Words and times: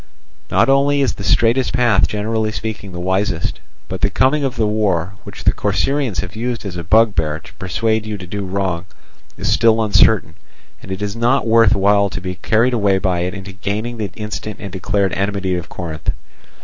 Not 0.49 0.67
only 0.67 1.01
is 1.01 1.13
the 1.13 1.23
straightest 1.23 1.73
path 1.73 2.07
generally 2.07 2.51
speaking 2.51 2.91
the 2.91 2.99
wisest; 2.99 3.59
but 3.87 4.01
the 4.01 4.09
coming 4.09 4.43
of 4.43 4.55
the 4.55 4.65
war, 4.65 5.13
which 5.25 5.43
the 5.43 5.53
Corcyraeans 5.53 6.21
have 6.21 6.35
used 6.35 6.65
as 6.65 6.75
a 6.75 6.83
bugbear 6.83 7.37
to 7.37 7.53
persuade 7.59 8.07
you 8.07 8.17
to 8.17 8.25
do 8.25 8.43
wrong, 8.43 8.85
is 9.37 9.51
still 9.53 9.79
uncertain, 9.79 10.33
and 10.81 10.91
it 10.91 11.03
is 11.03 11.15
not 11.15 11.45
worth 11.45 11.75
while 11.75 12.09
to 12.09 12.19
be 12.19 12.33
carried 12.33 12.73
away 12.73 12.97
by 12.97 13.19
it 13.19 13.35
into 13.35 13.51
gaining 13.51 13.97
the 13.99 14.09
instant 14.15 14.57
and 14.59 14.71
declared 14.71 15.13
enmity 15.13 15.53
of 15.53 15.69
Corinth. 15.69 16.09